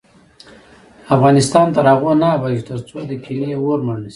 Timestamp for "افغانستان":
1.15-1.67